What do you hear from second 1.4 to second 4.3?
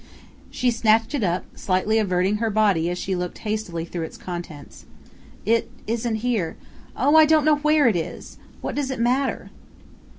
slightly averting her body as she looked hastily through its